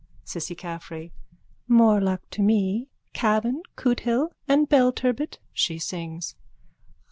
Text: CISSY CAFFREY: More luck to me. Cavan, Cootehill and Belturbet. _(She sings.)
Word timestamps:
CISSY 0.23 0.55
CAFFREY: 0.55 1.11
More 1.67 2.01
luck 2.01 2.27
to 2.31 2.41
me. 2.41 2.89
Cavan, 3.13 3.61
Cootehill 3.75 4.31
and 4.47 4.67
Belturbet. 4.67 5.37
_(She 5.55 5.79
sings.) 5.79 6.35